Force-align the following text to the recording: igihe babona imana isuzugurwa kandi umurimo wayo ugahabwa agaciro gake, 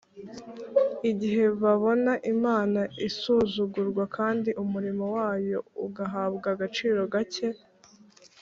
igihe 1.11 1.43
babona 1.63 2.13
imana 2.33 2.81
isuzugurwa 3.07 4.03
kandi 4.17 4.49
umurimo 4.63 5.05
wayo 5.17 5.57
ugahabwa 5.85 6.45
agaciro 6.55 7.01
gake, 7.13 7.47